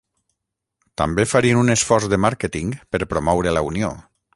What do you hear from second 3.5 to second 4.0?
la unió.